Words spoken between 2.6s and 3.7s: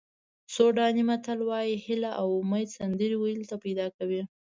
سندرې ویلو ته